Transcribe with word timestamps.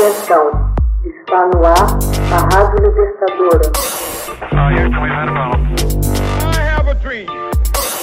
Atenção, 0.00 0.72
está 1.04 1.46
no 1.48 1.62
ar 1.62 1.98
a 2.32 2.56
Rádio 2.56 2.88
Libertadora. 2.88 3.70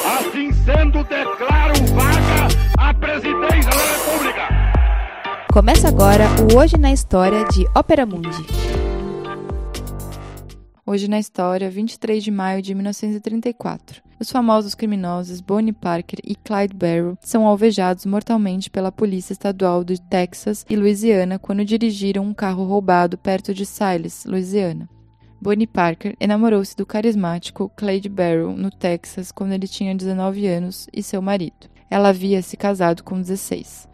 Assim 0.06 0.52
sendo, 0.52 1.04
declaro 1.06 1.74
vaga 1.96 2.48
a 2.78 2.94
presidência 2.94 3.72
da 3.72 3.84
República. 3.96 4.48
Começa 5.52 5.88
agora 5.88 6.26
o 6.54 6.60
Hoje 6.60 6.78
na 6.78 6.92
História 6.92 7.44
de 7.46 7.66
Ópera 7.76 8.06
Mundi. 8.06 8.46
Hoje 10.86 11.08
na 11.08 11.18
História, 11.18 11.68
23 11.68 12.24
de 12.24 12.30
maio 12.30 12.62
de 12.62 12.76
1934. 12.76 14.07
Os 14.20 14.32
famosos 14.32 14.74
criminosos 14.74 15.42
Bonnie 15.42 15.72
Parker 15.72 16.18
e 16.24 16.34
Clyde 16.34 16.76
Barrow 16.76 17.16
são 17.22 17.46
alvejados 17.46 18.04
mortalmente 18.04 18.68
pela 18.68 18.92
Polícia 18.92 19.32
Estadual 19.32 19.84
do 19.84 19.96
Texas 19.96 20.66
e 20.68 20.76
Louisiana 20.76 21.38
quando 21.38 21.64
dirigiram 21.64 22.24
um 22.24 22.34
carro 22.34 22.64
roubado 22.64 23.16
perto 23.16 23.54
de 23.54 23.64
Siles, 23.64 24.26
Louisiana. 24.26 24.90
Bonnie 25.40 25.68
Parker 25.68 26.16
enamorou-se 26.20 26.76
do 26.76 26.84
carismático 26.84 27.72
Clyde 27.76 28.10
Barrow 28.10 28.58
no 28.58 28.72
Texas 28.72 29.32
quando 29.32 29.52
ele 29.52 29.68
tinha 29.68 29.94
19 29.94 30.48
anos 30.48 30.88
e 30.92 31.04
seu 31.04 31.22
marido. 31.22 31.70
Ela 31.88 32.10
havia 32.10 32.42
se 32.42 32.58
casado 32.58 33.04
com 33.04 33.22
16. 33.22 33.88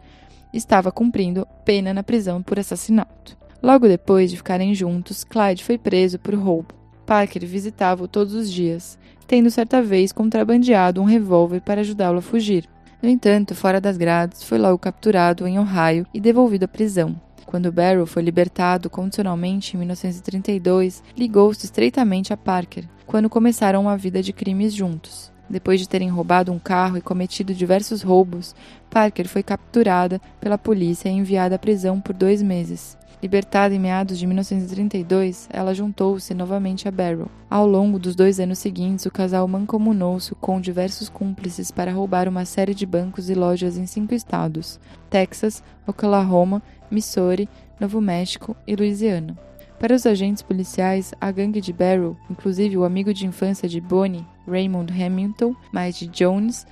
Estava 0.54 0.90
cumprindo 0.90 1.46
pena 1.66 1.92
na 1.92 2.02
prisão 2.02 2.42
por 2.42 2.58
assassinato. 2.58 3.36
Logo 3.62 3.86
depois 3.86 4.30
de 4.30 4.38
ficarem 4.38 4.74
juntos, 4.74 5.22
Clyde 5.22 5.62
foi 5.62 5.76
preso 5.76 6.18
por 6.18 6.34
roubo. 6.34 6.83
Parker 7.06 7.46
visitava-o 7.46 8.08
todos 8.08 8.34
os 8.34 8.50
dias, 8.50 8.98
tendo 9.26 9.50
certa 9.50 9.82
vez 9.82 10.12
contrabandeado 10.12 11.00
um 11.00 11.04
revólver 11.04 11.60
para 11.60 11.80
ajudá-lo 11.80 12.18
a 12.18 12.22
fugir. 12.22 12.68
No 13.02 13.08
entanto, 13.08 13.54
fora 13.54 13.80
das 13.80 13.96
grades, 13.96 14.42
foi 14.42 14.58
logo 14.58 14.78
capturado 14.78 15.46
em 15.46 15.58
Ohio 15.58 16.06
e 16.14 16.20
devolvido 16.20 16.64
à 16.64 16.68
prisão. 16.68 17.14
Quando 17.44 17.70
Barrow 17.70 18.06
foi 18.06 18.22
libertado 18.22 18.88
condicionalmente 18.88 19.76
em 19.76 19.78
1932, 19.78 21.02
ligou-se 21.16 21.66
estreitamente 21.66 22.32
a 22.32 22.36
Parker, 22.36 22.84
quando 23.06 23.28
começaram 23.28 23.82
uma 23.82 23.96
vida 23.96 24.22
de 24.22 24.32
crimes 24.32 24.72
juntos. 24.72 25.30
Depois 25.48 25.78
de 25.78 25.88
terem 25.88 26.08
roubado 26.08 26.50
um 26.50 26.58
carro 26.58 26.96
e 26.96 27.02
cometido 27.02 27.54
diversos 27.54 28.02
roubos, 28.02 28.54
Parker 28.88 29.28
foi 29.28 29.42
capturada 29.42 30.20
pela 30.40 30.56
polícia 30.56 31.08
e 31.08 31.12
enviada 31.12 31.56
à 31.56 31.58
prisão 31.58 32.00
por 32.00 32.14
dois 32.14 32.40
meses. 32.40 32.96
Libertada 33.24 33.74
em 33.74 33.78
meados 33.78 34.18
de 34.18 34.26
1932, 34.26 35.48
ela 35.50 35.72
juntou-se 35.72 36.34
novamente 36.34 36.86
a 36.86 36.90
Barrow. 36.90 37.30
Ao 37.48 37.66
longo 37.66 37.98
dos 37.98 38.14
dois 38.14 38.38
anos 38.38 38.58
seguintes, 38.58 39.06
o 39.06 39.10
casal 39.10 39.48
mancomunou-se 39.48 40.34
com 40.34 40.60
diversos 40.60 41.08
cúmplices 41.08 41.70
para 41.70 41.90
roubar 41.90 42.28
uma 42.28 42.44
série 42.44 42.74
de 42.74 42.84
bancos 42.84 43.30
e 43.30 43.34
lojas 43.34 43.78
em 43.78 43.86
cinco 43.86 44.12
estados: 44.12 44.78
Texas, 45.08 45.64
Oklahoma, 45.86 46.62
Missouri, 46.90 47.48
Novo 47.80 47.98
México 47.98 48.54
e 48.66 48.76
Louisiana. 48.76 49.34
Para 49.80 49.94
os 49.94 50.04
agentes 50.04 50.42
policiais, 50.42 51.14
a 51.18 51.30
gangue 51.30 51.62
de 51.62 51.72
Barrow, 51.72 52.18
inclusive 52.28 52.76
o 52.76 52.84
amigo 52.84 53.14
de 53.14 53.26
infância 53.26 53.66
de 53.66 53.80
Bonnie, 53.80 54.26
Raymond 54.46 54.92
Hamilton, 54.92 55.56
mais 55.72 55.96
de 55.96 56.08
Jones, 56.08 56.66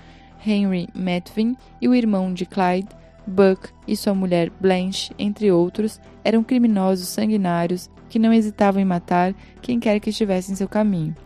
Henry 0.46 0.86
Metvin 0.94 1.56
e 1.80 1.88
o 1.88 1.94
irmão 1.94 2.34
de 2.34 2.44
Clyde, 2.44 2.90
Buck 3.26 3.70
e 3.86 3.96
sua 3.96 4.14
mulher 4.14 4.50
Blanche, 4.60 5.12
entre 5.18 5.50
outros, 5.50 6.00
eram 6.24 6.42
criminosos 6.42 7.08
sanguinários 7.08 7.90
que 8.08 8.18
não 8.18 8.32
hesitavam 8.32 8.80
em 8.80 8.84
matar 8.84 9.34
quem 9.60 9.80
quer 9.80 10.00
que 10.00 10.10
estivesse 10.10 10.52
em 10.52 10.54
seu 10.54 10.68
caminho, 10.68 11.16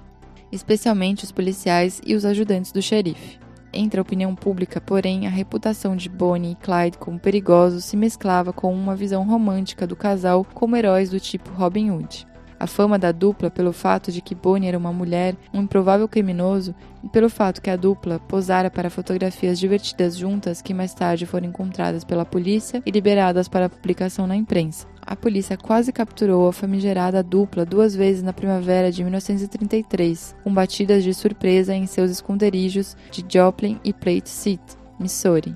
especialmente 0.53 1.25
os 1.25 1.33
policiais 1.33 2.01
e 2.05 2.15
os 2.15 2.25
ajudantes 2.25 2.73
do 2.73 2.83
xerife. 2.83 3.39
Entre 3.73 3.99
a 3.99 4.03
opinião 4.03 4.35
pública, 4.35 4.81
porém, 4.81 5.27
a 5.27 5.31
reputação 5.31 5.97
de 5.97 6.09
Bonnie 6.09 6.53
e 6.53 6.55
Clyde 6.55 6.99
como 6.99 7.19
perigosos 7.19 7.85
se 7.85 7.97
mesclava 7.97 8.53
com 8.53 8.73
uma 8.73 8.97
visão 8.97 9.25
romântica 9.25 9.87
do 9.87 9.95
casal 9.95 10.47
como 10.55 10.77
heróis 10.77 11.11
do 11.11 11.21
tipo 11.21 11.51
Robin 11.51 11.91
Hood. 11.91 12.27
A 12.59 12.67
fama 12.67 12.99
da 12.99 13.13
dupla 13.13 13.51
pelo 13.51 13.73
fato 13.73 14.11
de 14.11 14.23
que 14.23 14.35
Bonnie 14.35 14.69
era 14.69 14.79
uma 14.79 14.93
mulher, 14.93 15.37
um 15.53 15.63
improvável 15.63 16.09
criminoso, 16.09 16.75
e 17.05 17.09
pelo 17.09 17.29
fato 17.29 17.61
que 17.61 17.69
a 17.69 17.77
dupla 17.77 18.19
posara 18.19 18.71
para 18.71 18.89
fotografias 18.89 19.59
divertidas 19.59 20.17
juntas 20.17 20.63
que 20.63 20.73
mais 20.73 20.95
tarde 20.95 21.27
foram 21.27 21.47
encontradas 21.47 22.03
pela 22.03 22.25
polícia 22.25 22.83
e 22.87 22.91
liberadas 22.91 23.47
para 23.47 23.69
publicação 23.69 24.27
na 24.27 24.35
imprensa. 24.35 24.87
A 25.03 25.15
polícia 25.15 25.57
quase 25.57 25.93
capturou 25.93 26.49
a 26.49 26.53
famigerada 26.53 27.23
dupla 27.23 27.65
duas 27.65 27.95
vezes 27.95 28.23
na 28.23 28.33
primavera 28.33 28.91
de 28.91 29.05
1933, 29.05 30.35
com 30.43 30.53
batidas 30.53 31.05
de 31.05 31.13
surpresa 31.13 31.75
em 31.75 31.87
seus 31.87 32.11
esconderijos 32.11 32.97
de 33.11 33.25
Joplin 33.29 33.79
e 33.85 33.93
Plate 33.93 34.31
City, 34.31 34.77
Missouri. 34.99 35.55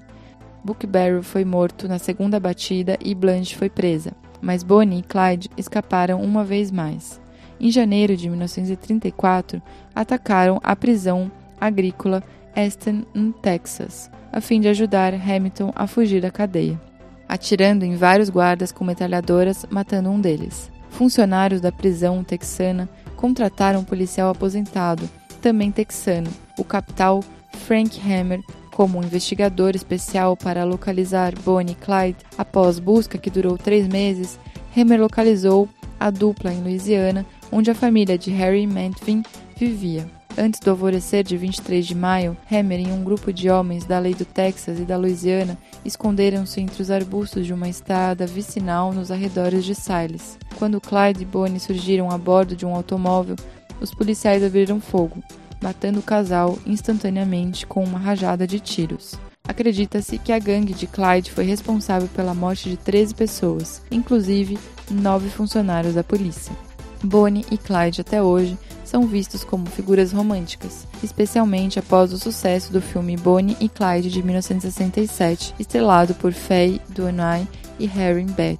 Buck 0.63 0.87
Barrow 0.87 1.23
foi 1.23 1.45
morto 1.45 1.89
na 1.89 1.99
segunda 1.99 2.39
batida 2.39 2.99
e 3.03 3.15
Blanche 3.15 3.57
foi 3.57 3.71
presa 3.71 4.13
mas 4.41 4.63
Bonnie 4.63 5.01
e 5.01 5.03
Clyde 5.03 5.51
escaparam 5.57 6.23
uma 6.23 6.45
vez 6.45 6.71
mais. 6.71 7.21
Em 7.61 7.71
janeiro 7.71 8.17
de 8.17 8.29
1934, 8.29 9.61
atacaram 9.95 10.59
a 10.63 10.75
prisão 10.75 11.31
agrícola 11.61 12.23
Aston, 12.57 13.05
no 13.15 13.33
Texas, 13.33 14.11
a 14.33 14.41
fim 14.41 14.61
de 14.61 14.69
ajudar 14.69 15.15
Hamilton 15.15 15.73
a 15.75 15.87
fugir 15.87 16.23
da 16.23 16.31
cadeia, 16.31 16.81
atirando 17.29 17.85
em 17.85 17.97
vários 17.97 18.31
guardas 18.31 18.73
com 18.73 18.85
metralhadoras, 18.85 19.67
matando 19.71 20.11
um 20.11 20.21
deles. 20.21 20.71
Funcionários 20.89 21.61
da 21.61 21.71
prisão 21.71 22.25
texana 22.25 22.89
contrataram 23.17 23.81
um 23.81 23.85
policial 23.85 24.31
aposentado, 24.31 25.09
também 25.41 25.71
texano, 25.71 26.31
o 26.59 26.65
capitão 26.65 27.21
Frank 27.67 28.01
Hammer, 28.01 28.41
como 28.81 29.05
investigador 29.05 29.77
especial 29.77 30.35
para 30.35 30.65
localizar 30.65 31.35
Bonnie 31.45 31.73
e 31.73 31.75
Clyde, 31.75 32.25
após 32.39 32.79
busca 32.79 33.19
que 33.19 33.29
durou 33.29 33.59
três 33.59 33.87
meses, 33.87 34.41
Hammer 34.75 34.99
localizou 34.99 35.69
a 35.99 36.09
dupla 36.09 36.51
em 36.51 36.63
Louisiana, 36.63 37.27
onde 37.53 37.71
a 37.71 37.75
família 37.75 38.17
de 38.17 38.31
Harry 38.31 38.67
Mantvin 38.67 39.23
vivia. 39.55 40.11
Antes 40.39 40.61
do 40.61 40.71
alvorecer 40.71 41.23
de 41.23 41.37
23 41.37 41.87
de 41.87 41.95
maio, 41.95 42.35
Hammer 42.51 42.81
e 42.81 42.91
um 42.91 43.05
grupo 43.05 43.31
de 43.31 43.51
homens 43.51 43.85
da 43.85 43.99
lei 43.99 44.15
do 44.15 44.25
Texas 44.25 44.81
e 44.81 44.85
da 44.87 44.97
Louisiana 44.97 45.59
esconderam-se 45.85 46.59
entre 46.63 46.81
os 46.81 46.91
arbustos 46.91 47.45
de 47.45 47.53
uma 47.53 47.69
estrada 47.69 48.27
vicinal 48.27 48.95
nos 48.95 49.11
arredores 49.11 49.63
de 49.63 49.75
Siles. 49.75 50.39
Quando 50.59 50.81
Clyde 50.81 51.21
e 51.21 51.27
Bonnie 51.27 51.61
surgiram 51.61 52.11
a 52.11 52.17
bordo 52.17 52.57
de 52.57 52.65
um 52.65 52.75
automóvel, 52.75 53.37
os 53.79 53.95
policiais 53.95 54.43
abriram 54.43 54.81
fogo 54.81 55.23
matando 55.61 56.01
o 56.01 56.03
casal 56.03 56.59
instantaneamente 56.67 57.67
com 57.67 57.83
uma 57.83 57.99
rajada 57.99 58.47
de 58.47 58.59
tiros. 58.61 59.15
Acredita-se 59.47 60.19
que 60.19 60.33
a 60.33 60.39
gangue 60.39 60.73
de 60.73 60.87
Clyde 60.87 61.33
foi 61.33 61.45
responsável 61.45 62.09
pela 62.15 62.35
morte 62.35 62.71
de 62.71 62.77
13 62.77 63.15
pessoas, 63.15 63.83
inclusive 63.91 64.59
nove 64.91 65.29
funcionários 65.29 65.95
da 65.95 66.05
polícia. 66.05 66.55
Bonnie 67.03 67.47
e 67.51 67.57
Clyde 67.57 68.03
até 68.03 68.23
hoje 68.23 68.57
são 68.85 69.07
vistos 69.07 69.45
como 69.45 69.67
figuras 69.67 70.13
românticas, 70.13 70.87
especialmente 71.03 71.79
após 71.79 72.13
o 72.13 72.19
sucesso 72.19 72.73
do 72.73 72.81
filme 72.81 73.17
Bonnie 73.17 73.57
e 73.61 73.69
Clyde 73.69 74.11
de 74.11 74.23
1967, 74.23 75.55
estrelado 75.59 76.15
por 76.15 76.33
Faye 76.33 76.81
Dunaway 76.89 77.47
e 77.79 77.87
Harry 77.87 78.25
Beth. 78.25 78.59